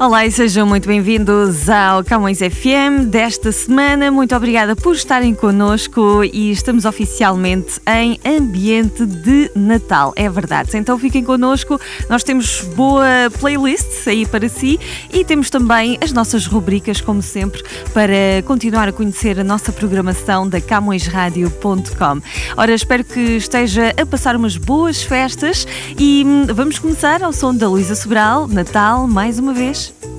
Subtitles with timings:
[0.00, 4.12] Olá e sejam muito bem-vindos ao Camões FM desta semana.
[4.12, 10.76] Muito obrigada por estarem connosco e estamos oficialmente em ambiente de Natal, é verdade.
[10.76, 14.78] Então fiquem connosco, nós temos boa playlist aí para si
[15.12, 17.60] e temos também as nossas rubricas, como sempre,
[17.92, 22.20] para continuar a conhecer a nossa programação da CamõesRadio.com.
[22.56, 25.66] Ora, espero que esteja a passar umas boas festas
[25.98, 29.87] e hum, vamos começar ao som da Luísa Sobral, Natal, mais uma vez.
[29.88, 30.17] Na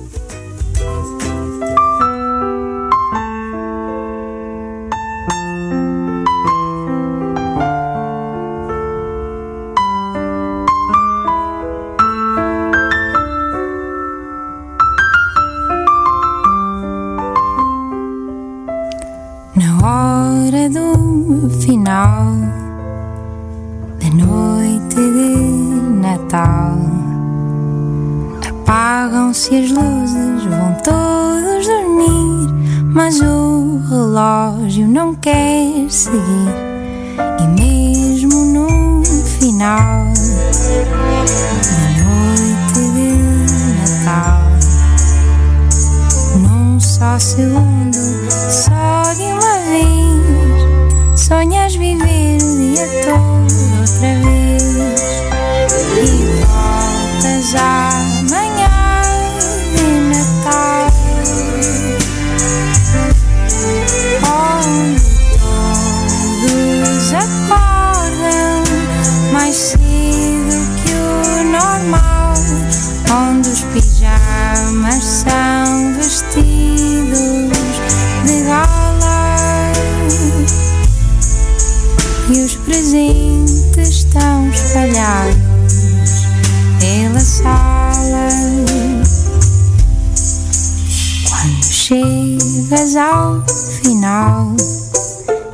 [94.20, 94.54] final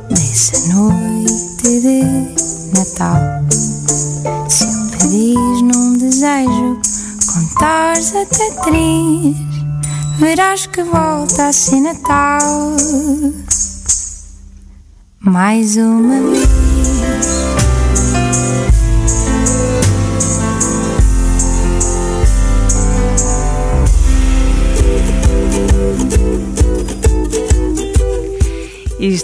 [0.09, 2.03] dessa noite de
[2.77, 3.17] Natal,
[4.49, 6.77] se eu pedis num desejo
[7.33, 9.37] contares até três,
[10.19, 12.75] verás que volta a ser Natal.
[15.21, 16.56] Mais uma vez.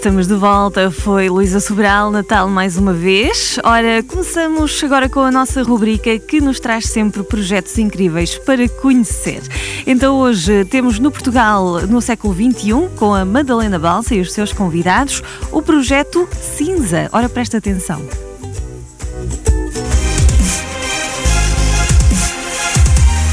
[0.04, 3.58] Estamos de volta, foi Luísa Sobral, Natal mais uma vez.
[3.64, 9.40] Ora, começamos agora com a nossa rubrica que nos traz sempre projetos incríveis para conhecer.
[9.86, 14.52] Então hoje temos no Portugal, no século XXI, com a Madalena Balsa e os seus
[14.52, 17.08] convidados, o projeto Cinza.
[17.10, 18.06] Ora, presta atenção.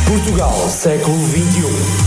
[0.07, 2.00] Portugal, século XXI.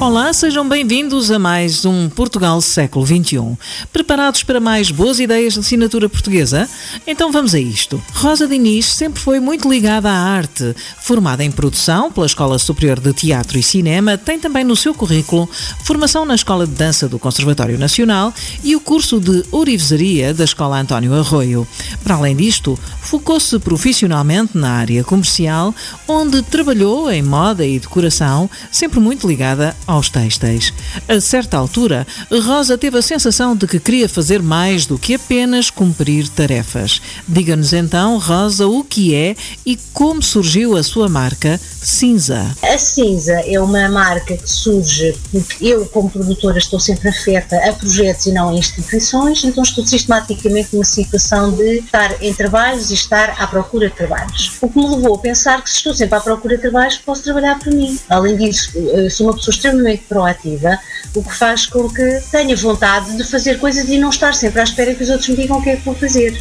[0.00, 3.56] Olá, sejam bem-vindos a mais um Portugal Século XXI.
[3.92, 6.68] Preparados para mais boas ideias de assinatura portuguesa?
[7.06, 8.02] Então vamos a isto.
[8.12, 10.74] Rosa Diniz sempre foi muito ligada à arte.
[10.98, 15.48] Formada em produção pela Escola Superior de Teatro e Cinema, tem também no seu currículo
[15.84, 18.34] formação na Escola de Dança do Conservatório Nacional
[18.64, 21.66] e o curso de Orivesaria da Escola António Arroio.
[22.02, 25.72] Para além disto, focou-se profissionalmente na área comercial,
[26.08, 30.72] onde trabalhou em moda e decoração, sempre muito ligada aos têxteis.
[31.08, 35.70] A certa altura, Rosa teve a sensação de que queria fazer mais do que apenas
[35.70, 37.00] cumprir tarefas.
[37.28, 42.56] Diga-nos então, Rosa, o que é e como surgiu a sua marca Cinza.
[42.62, 47.72] A Cinza é uma marca que surge porque eu, como produtora, estou sempre afeta a
[47.74, 52.94] projetos e não a instituições, então estou sistematicamente numa situação de estar em trabalhos e
[52.94, 54.56] estar à procura de trabalhos.
[54.62, 57.22] O que me levou a pensar que se estou sempre à procura de trabalhos, posso
[57.22, 57.98] trabalhar para mim.
[58.08, 59.73] Além disso, eh, sou uma pessoa extremamente
[60.08, 60.78] proativa,
[61.14, 64.64] o que faz com que tenha vontade de fazer coisas e não estar sempre à
[64.64, 66.32] espera que os outros me digam o que é que vou fazer.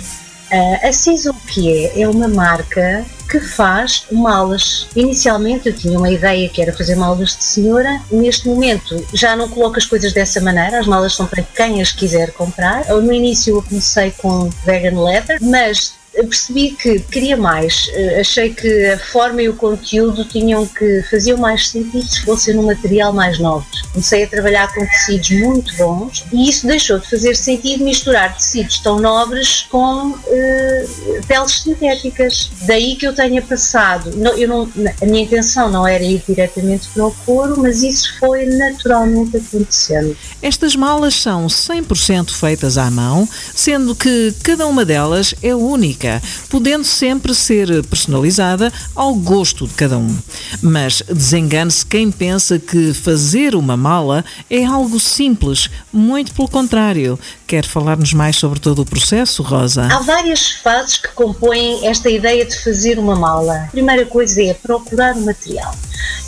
[0.51, 2.01] Uh, a o que é?
[2.01, 4.87] É uma marca que faz malas.
[4.95, 9.49] Inicialmente eu tinha uma ideia que era fazer malas de senhora, neste momento já não
[9.49, 12.85] coloco as coisas dessa maneira, as malas são para quem as quiser comprar.
[12.87, 17.87] No início eu comecei com vegan leather, mas percebi que queria mais.
[17.87, 22.53] Uh, achei que a forma e o conteúdo tinham que faziam mais sentido se fossem
[22.53, 23.67] num material mais nobre.
[23.91, 28.79] Comecei a trabalhar com tecidos muito bons e isso deixou de fazer sentido misturar tecidos
[28.79, 32.51] tão nobres com uh, peles sintéticas.
[32.63, 34.11] Daí que eu tenha passado.
[34.15, 34.69] Não, eu não,
[35.01, 40.15] a minha intenção não era ir diretamente para o couro, mas isso foi naturalmente acontecendo.
[40.41, 46.02] Estas malas são 100% feitas à mão, sendo que cada uma delas é única,
[46.49, 50.17] podendo sempre ser personalizada ao gosto de cada um.
[50.61, 57.19] Mas desengane-se quem pensa que fazer uma mala é algo simples, muito pelo contrário.
[57.47, 59.87] Quer falar-nos mais sobre todo o processo, Rosa?
[59.91, 63.65] Há várias fases que compõem esta ideia de fazer uma mala.
[63.65, 65.75] A primeira coisa é procurar o material.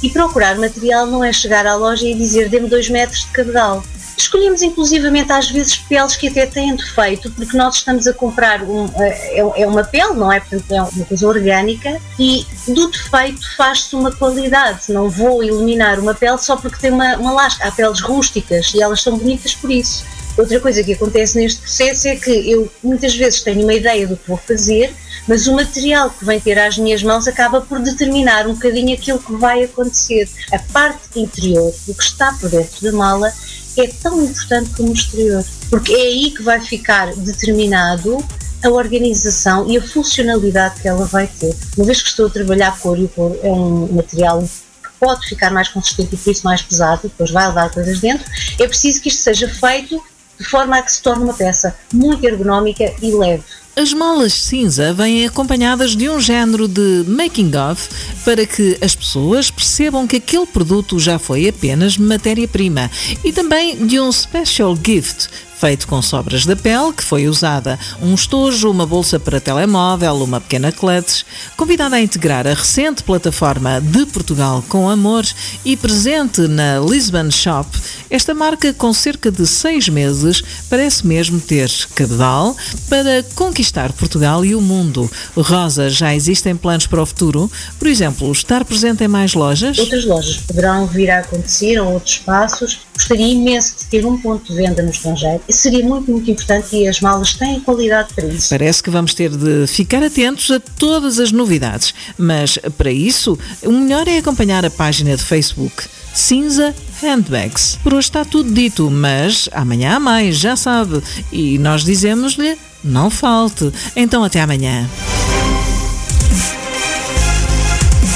[0.04, 3.84] E procurar material não é chegar à loja e dizer dê-me dois metros de cabedal
[4.18, 8.88] Escolhemos inclusivamente às vezes peles que até têm defeito, porque nós estamos a comprar um,
[8.98, 10.40] é, é uma pele, não é?
[10.40, 14.92] Portanto, é uma coisa orgânica e do defeito faz-se uma qualidade.
[14.92, 17.68] Não vou eliminar uma pele só porque tem uma, uma lasca.
[17.68, 20.06] Há peles rústicas e elas são bonitas por isso.
[20.38, 24.18] Outra coisa que acontece neste processo é que eu muitas vezes tenho uma ideia do
[24.18, 24.94] que vou fazer,
[25.28, 29.18] mas o material que vem ter às minhas mãos acaba por determinar um bocadinho aquilo
[29.18, 30.30] que vai acontecer.
[30.52, 33.34] A parte interior, o que está por dentro da mala,
[33.78, 38.24] é tão importante como o exterior, porque é aí que vai ficar determinado
[38.64, 41.56] a organização e a funcionalidade que ela vai ter.
[41.78, 45.28] Uma vez que estou a trabalhar cor e o couro é um material que pode
[45.28, 48.26] ficar mais consistente e por isso mais pesado, depois vai levar coisas dentro,
[48.60, 50.02] é preciso que isto seja feito
[50.38, 53.44] de forma a que se torne uma peça muito ergonómica e leve.
[53.78, 57.90] As malas cinza vêm acompanhadas de um género de making-of
[58.24, 62.90] para que as pessoas percebam que aquele produto já foi apenas matéria-prima
[63.22, 65.28] e também de um special gift
[65.60, 70.42] feito com sobras da pele, que foi usada um estojo, uma bolsa para telemóvel, uma
[70.42, 71.24] pequena clutch,
[71.56, 75.26] convidada a integrar a recente plataforma de Portugal com Amor
[75.64, 77.70] e presente na Lisbon Shop,
[78.10, 82.56] esta marca com cerca de seis meses parece mesmo ter cabedal
[82.88, 85.10] para conquistar Portugal e o mundo.
[85.36, 87.52] Rosa, já existem planos para o futuro?
[87.80, 89.78] Por exemplo, estar presente em mais lojas?
[89.80, 92.82] Outras lojas poderão vir a acontecer ou outros espaços.
[92.94, 96.88] Gostaria imenso de ter um ponto de venda no estrangeiro seria muito, muito importante e
[96.88, 98.50] as malas têm qualidade para isso.
[98.50, 103.72] Parece que vamos ter de ficar atentos a todas as novidades, mas para isso, o
[103.72, 105.84] melhor é acompanhar a página de Facebook.
[106.14, 107.78] Cinza Handbags.
[107.84, 111.04] Por hoje está tudo dito, mas amanhã há mais, já sabe.
[111.30, 113.70] E nós dizemos-lhe: não falte.
[113.96, 114.90] Então até amanhã.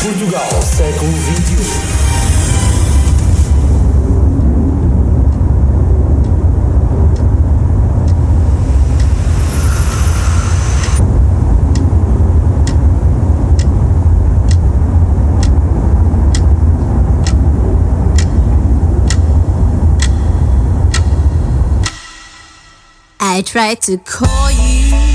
[0.02, 1.99] Portugal, século XXI.
[23.40, 25.09] I tried to call you,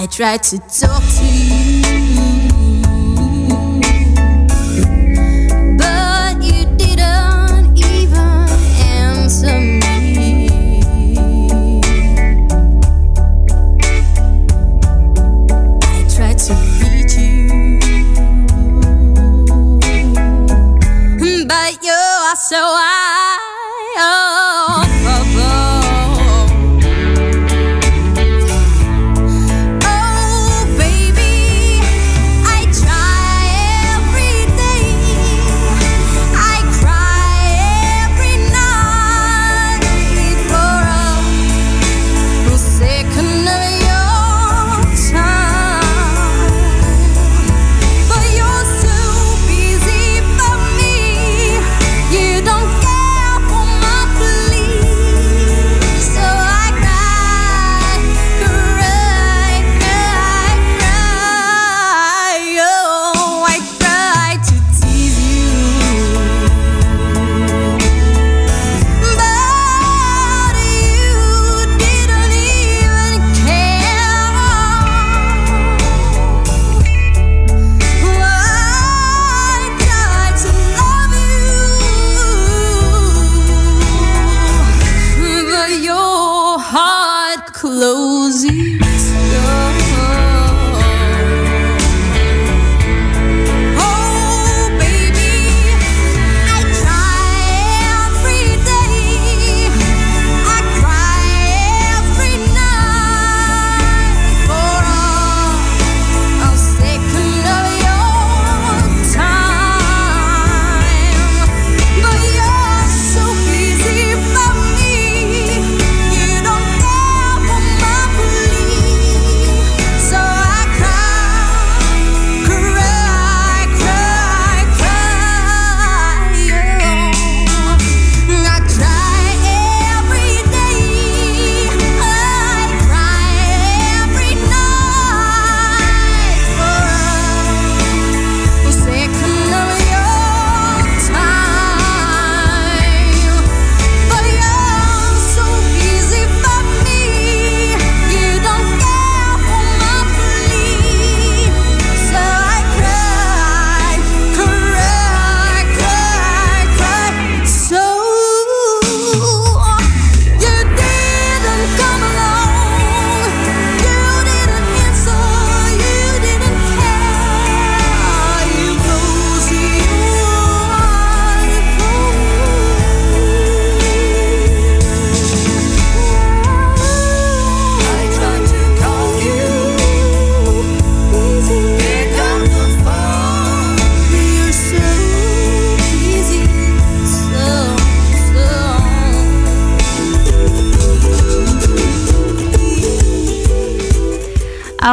[0.00, 1.77] I tried to talk to you,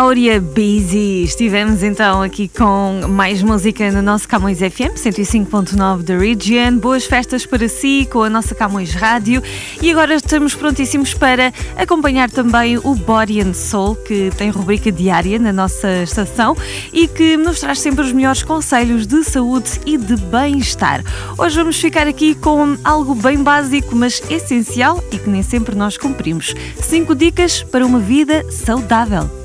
[0.05, 1.23] Áurea Busy.
[1.23, 6.77] Estivemos então aqui com mais música no nosso Camões FM 105.9 da Region.
[6.77, 9.41] Boas festas para si com a nossa Camões Rádio.
[9.81, 15.39] E agora estamos prontíssimos para acompanhar também o Body and Soul, que tem rubrica diária
[15.39, 16.55] na nossa estação
[16.93, 21.03] e que nos traz sempre os melhores conselhos de saúde e de bem-estar.
[21.35, 25.97] Hoje vamos ficar aqui com algo bem básico, mas essencial e que nem sempre nós
[25.97, 26.53] cumprimos.
[26.79, 29.44] Cinco dicas para uma vida saudável.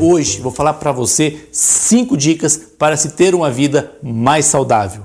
[0.00, 5.04] Hoje vou falar para você cinco dicas para se ter uma vida mais saudável.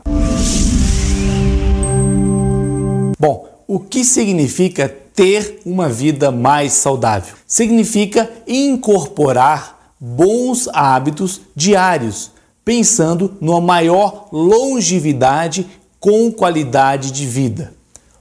[3.19, 7.35] Bom, o que significa ter uma vida mais saudável?
[7.45, 12.31] Significa incorporar bons hábitos diários,
[12.63, 15.67] pensando numa maior longevidade
[15.99, 17.73] com qualidade de vida.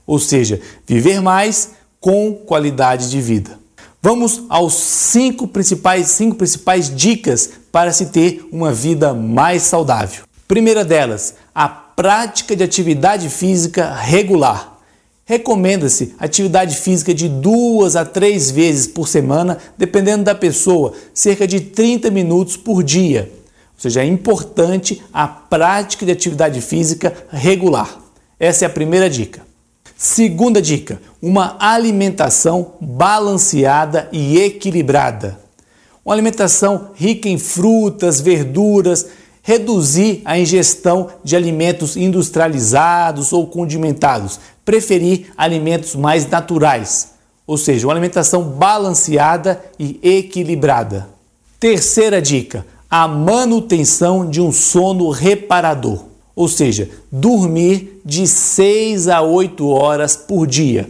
[0.05, 3.66] Ou seja, viver mais com qualidade de vida.
[4.09, 10.23] Vamos aos cinco principais, cinco principais dicas para se ter uma vida mais saudável.
[10.47, 14.79] Primeira delas, a prática de atividade física regular.
[15.25, 21.59] Recomenda-se atividade física de duas a três vezes por semana, dependendo da pessoa, cerca de
[21.59, 23.29] 30 minutos por dia.
[23.75, 27.99] Ou seja, é importante a prática de atividade física regular.
[28.39, 29.46] Essa é a primeira dica.
[29.97, 35.39] Segunda dica: uma alimentação balanceada e equilibrada.
[36.05, 39.07] Uma alimentação rica em frutas, verduras,
[39.41, 47.13] reduzir a ingestão de alimentos industrializados ou condimentados, preferir alimentos mais naturais,
[47.45, 51.09] ou seja, uma alimentação balanceada e equilibrada.
[51.59, 56.06] Terceira dica: a manutenção de um sono reparador
[56.37, 60.87] ou seja, dormir de 6 a 8 horas por dia.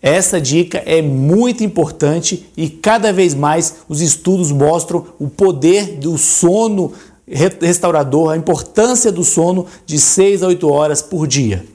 [0.00, 6.16] Essa dica é muito importante e cada vez mais os estudos mostram o poder do
[6.16, 6.94] sono
[7.28, 11.66] restaurador, a importância do sono de 6 a 8 horas por dia.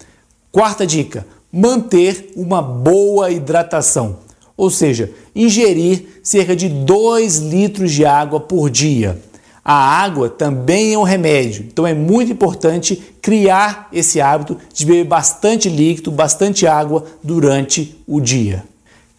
[0.52, 1.24] Quarta dica:
[1.54, 4.18] manter uma boa hidratação,
[4.58, 9.22] ou seja, ingerir cerca de 2 litros de água por dia.
[9.70, 15.04] A água também é um remédio, então é muito importante criar esse hábito de beber
[15.04, 18.64] bastante líquido, bastante água durante o dia.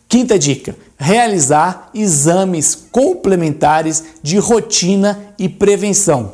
[0.09, 6.33] Quinta dica: realizar exames complementares de rotina e prevenção.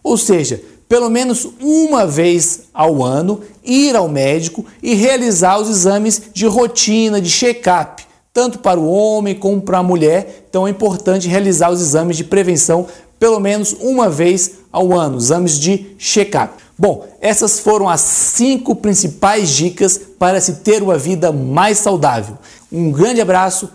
[0.00, 6.22] Ou seja, pelo menos uma vez ao ano ir ao médico e realizar os exames
[6.32, 10.46] de rotina, de check-up, tanto para o homem como para a mulher.
[10.48, 12.86] Então é importante realizar os exames de prevenção
[13.18, 16.54] pelo menos uma vez ao ano, exames de check-up.
[16.78, 22.36] Bom, essas foram as cinco principais dicas para se ter uma vida mais saudável.
[22.70, 23.70] Um grande abraço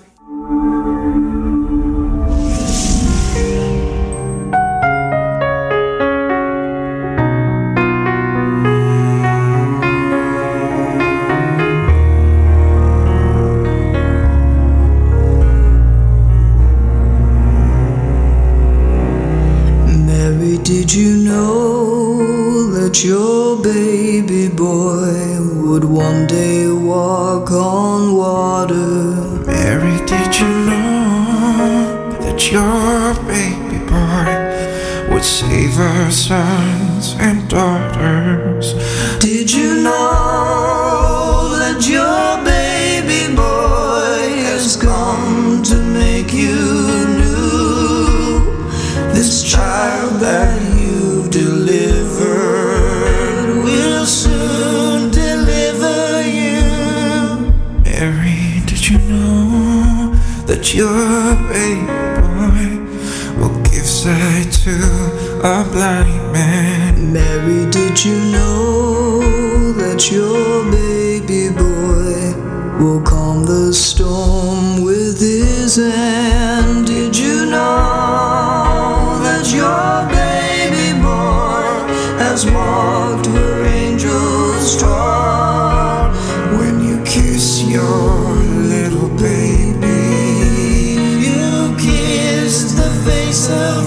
[22.91, 29.15] But your baby boy would one day walk on water.
[29.47, 38.73] Mary, did you know that your baby boy would save our sons and daughters?
[60.71, 61.85] That your baby
[62.21, 64.71] boy will give sight to?
[65.43, 67.11] a blind man.
[67.11, 69.19] Mary, did you know
[69.73, 72.31] that your baby boy
[72.79, 76.87] will calm the storm with his hand?
[76.87, 81.91] Did you know that your baby boy
[82.23, 85.20] has walked where angels trod?
[93.31, 93.80] myself.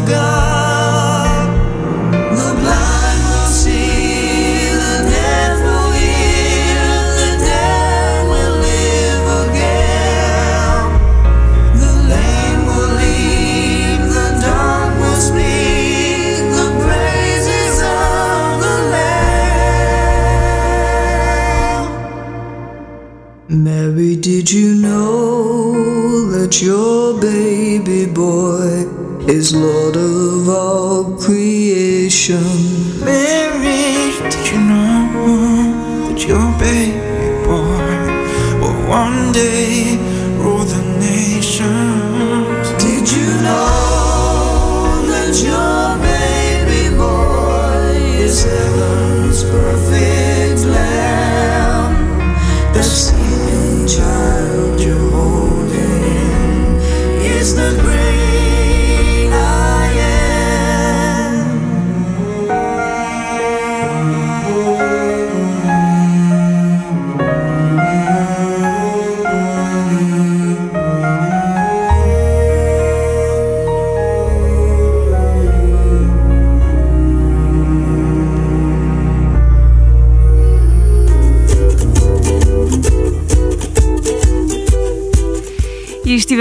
[29.28, 32.44] Is Lord of all creation.
[33.00, 39.96] Mary, did you know that your baby boy will one day
[40.36, 42.68] rule the nations?
[42.82, 45.63] Did you know that your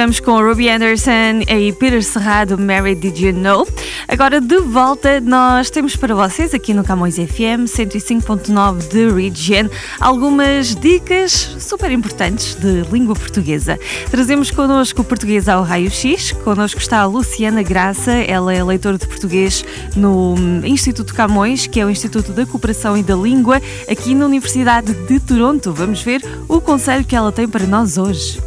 [0.04, 3.66] Estivemos com Ruby Anderson e Peter Serrado, Mary Did You Know?
[4.06, 9.70] Agora de volta, nós temos para vocês aqui no Camões FM 105.9 de Region
[10.02, 13.80] algumas dicas super importantes de língua portuguesa.
[14.12, 16.34] Trazemos connosco o português ao raio-x.
[16.44, 19.64] Connosco está a Luciana Graça, ela é leitora de português
[19.96, 20.36] no
[20.66, 25.18] Instituto Camões, que é o Instituto da Cooperação e da Língua, aqui na Universidade de
[25.22, 25.72] Toronto.
[25.72, 28.42] Vamos ver o conselho que ela tem para nós hoje.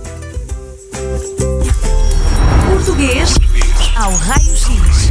[2.77, 3.33] Português
[3.97, 5.11] ao raio-x.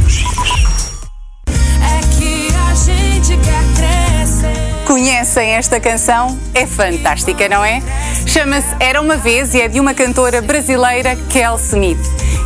[1.82, 4.84] É que a gente quer crescer.
[4.86, 6.38] Conhecem esta canção?
[6.54, 7.82] É fantástica, não é?
[8.24, 11.98] Chama-se Era uma Vez e é de uma cantora brasileira, Kel Smith.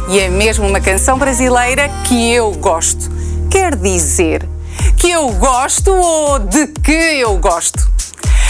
[0.08, 3.10] E é mesmo uma canção brasileira que eu gosto.
[3.50, 4.48] Quer dizer,
[4.96, 7.90] que eu gosto ou de que eu gosto?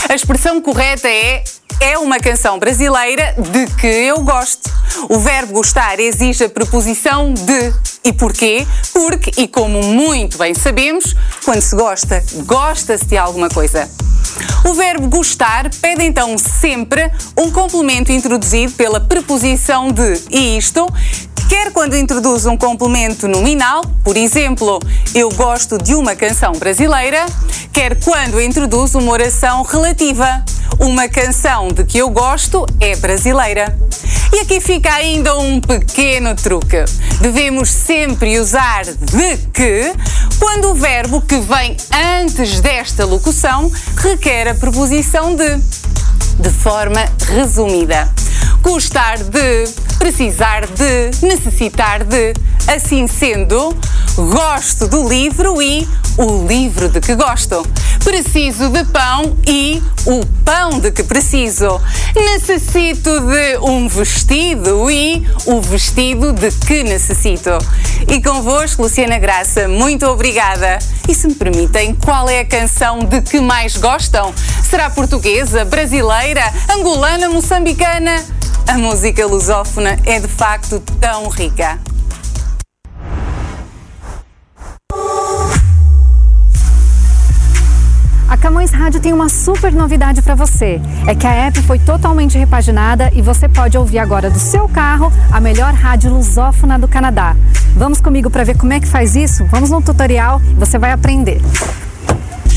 [0.08, 1.42] A expressão correta é
[1.80, 4.70] é uma canção brasileira de que eu gosto.
[5.08, 7.74] O verbo gostar exige a preposição de.
[8.04, 8.66] E porquê?
[8.92, 11.14] Porque, e como muito bem sabemos,
[11.44, 13.88] quando se gosta, gosta-se de alguma coisa.
[14.64, 20.22] O verbo gostar pede então sempre um complemento introduzido pela preposição de.
[20.30, 20.86] E isto
[21.50, 24.78] quer quando introduz um complemento nominal, por exemplo,
[25.12, 27.26] eu gosto de uma canção brasileira,
[27.72, 30.44] quer quando introduz uma oração relativa.
[30.78, 33.76] Uma canção de que eu gosto é brasileira.
[34.32, 36.84] E aqui fica ainda um pequeno truque.
[37.20, 39.92] Devemos sempre usar de que
[40.38, 41.76] quando o verbo que vem
[42.22, 45.56] antes desta locução requer a preposição de.
[46.38, 48.08] De forma resumida.
[48.62, 49.64] Gostar de,
[49.98, 52.34] precisar de, necessitar de.
[52.68, 53.76] Assim sendo,
[54.16, 57.66] gosto do livro e o livro de que gosto.
[58.04, 61.80] Preciso de pão e o pão de que preciso.
[62.14, 67.50] Necessito de um vestido e o vestido de que necessito.
[68.08, 70.78] E convosco, Luciana Graça, muito obrigada.
[71.08, 74.32] E se me permitem, qual é a canção de que mais gostam?
[74.68, 78.22] Será portuguesa, brasileira, angolana, moçambicana?
[78.70, 81.76] A música lusófona é de facto tão rica.
[88.28, 90.80] A Camões Rádio tem uma super novidade para você.
[91.08, 95.12] É que a app foi totalmente repaginada e você pode ouvir agora do seu carro
[95.32, 97.34] a melhor rádio lusófona do Canadá.
[97.74, 99.44] Vamos comigo para ver como é que faz isso?
[99.46, 101.40] Vamos no tutorial você vai aprender.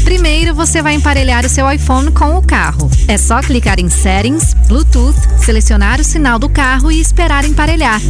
[0.04, 2.90] Primeiro, você vai emparelhar o seu iPhone com o carro.
[3.08, 8.02] É só clicar em Settings, Bluetooth, selecionar o sinal do carro e esperar emparelhar.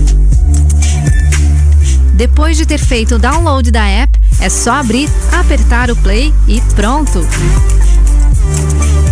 [2.13, 6.61] Depois de ter feito o download da app, é só abrir, apertar o play e
[6.75, 7.25] pronto!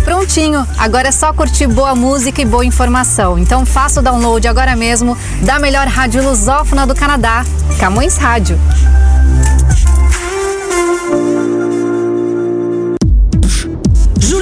[0.04, 3.38] Prontinho, agora é só curtir boa música e boa informação.
[3.38, 7.44] Então faça o download agora mesmo da melhor rádio lusófona do Canadá,
[7.78, 8.58] Camões Rádio.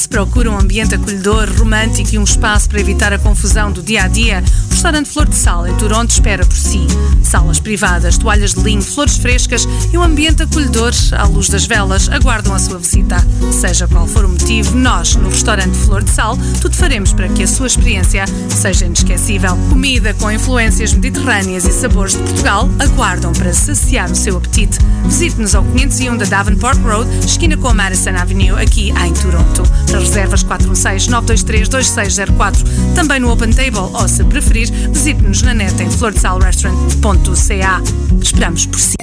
[0.00, 4.04] Se procura um ambiente acolhedor, romântico e um espaço para evitar a confusão do dia
[4.04, 4.42] a dia,
[4.80, 6.86] restaurante Flor de Sal em Toronto espera por si.
[7.22, 12.08] Salas privadas, toalhas de linho, flores frescas e um ambiente acolhedor à luz das velas
[12.08, 13.22] aguardam a sua visita.
[13.52, 17.42] Seja qual for o motivo, nós, no restaurante Flor de Sal, tudo faremos para que
[17.42, 19.54] a sua experiência seja inesquecível.
[19.68, 24.78] Comida com influências mediterrâneas e sabores de Portugal aguardam para saciar o seu apetite.
[25.04, 29.62] Visite-nos ao 501 da Davenport Road, esquina com a Madison Avenue, aqui em Toronto.
[29.86, 32.64] Para reservas 416-923-2604,
[32.94, 37.80] também no Open Table ou, se preferir, visite-nos na net em flordesalrestaurant.ca.
[38.22, 38.96] Esperamos por si.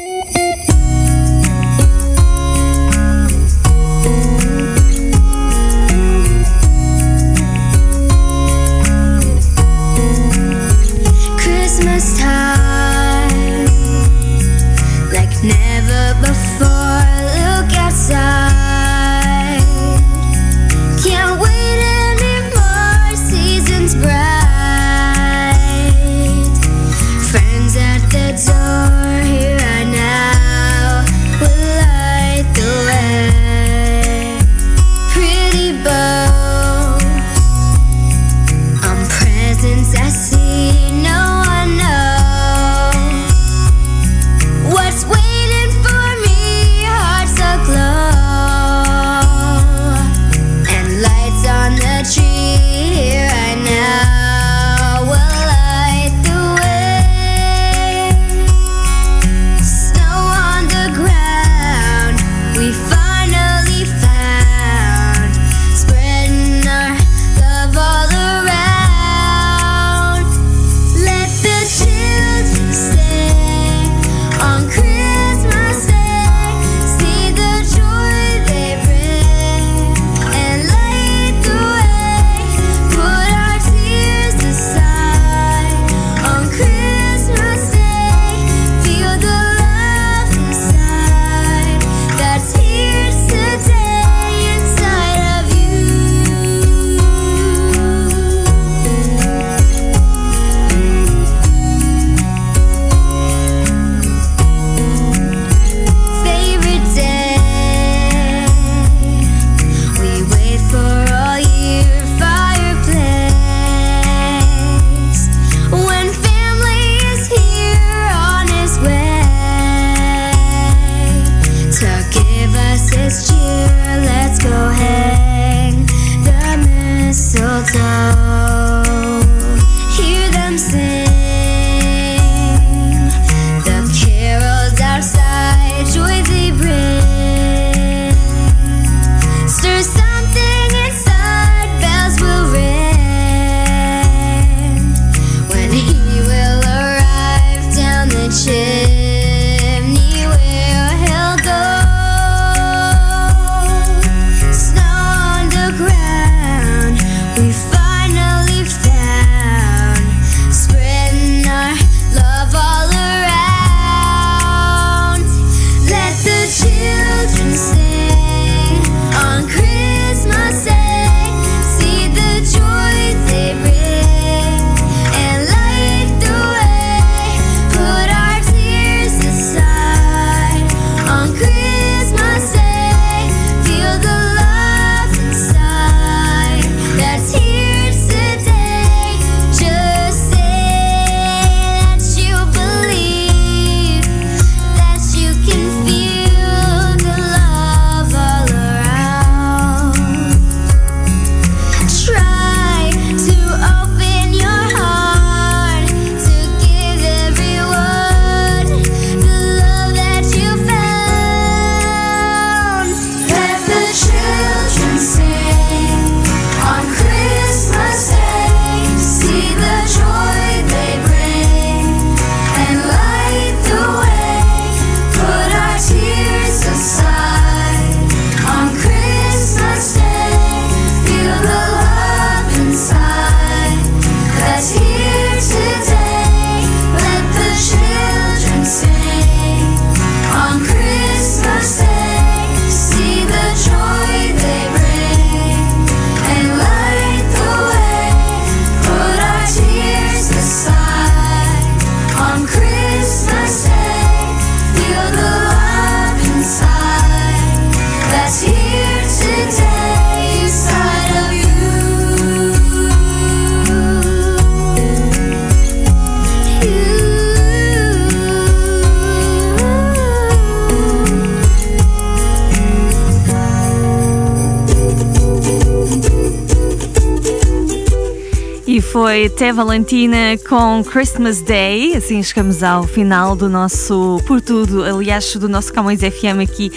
[279.07, 281.95] Foi Té Valentina com Christmas Day.
[281.95, 286.69] Assim chegamos ao final do nosso Por Tudo, aliás, do nosso Camões FM aqui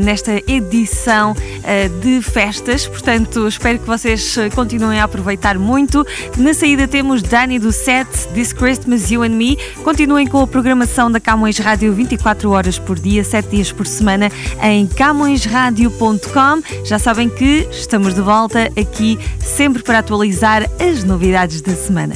[0.00, 1.34] nesta edição
[1.64, 2.86] eh, de festas.
[2.86, 6.06] Portanto, espero que vocês eh, continuem a aproveitar muito.
[6.36, 9.58] Na saída temos Dani do Set, This Christmas You and Me.
[9.82, 14.30] Continuem com a programação da Camões Rádio 24 horas por dia, 7 dias por semana
[14.62, 16.84] em camõesradio.com.
[16.84, 22.14] Já sabem que estamos de volta aqui sempre para atualizar as novidades da semana.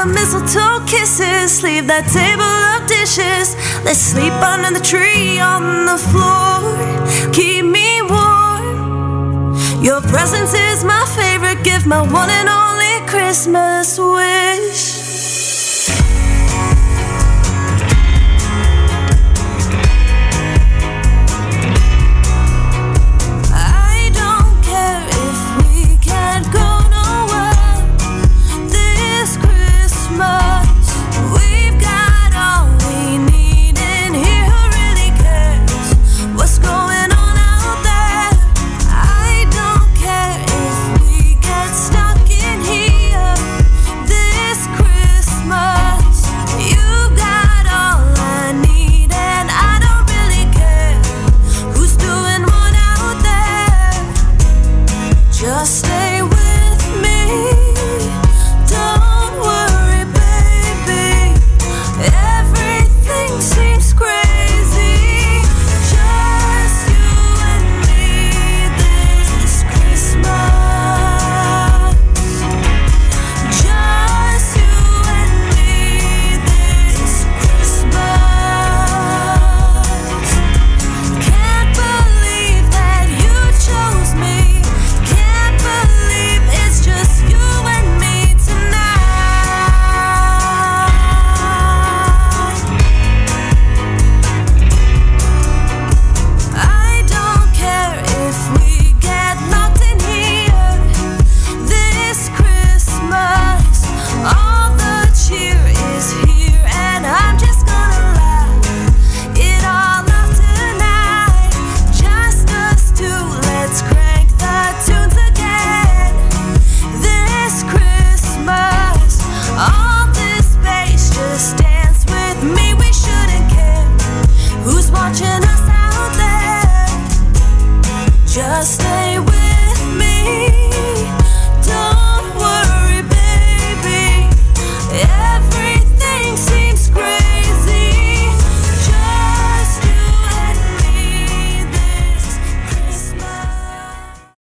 [0.00, 1.62] Of mistletoe kisses.
[1.62, 3.54] Leave that table of dishes.
[3.84, 6.64] Let's sleep under the tree on the floor.
[7.34, 9.54] Keep me warm.
[9.84, 14.99] Your presence is my favorite gift, my one and only Christmas wish.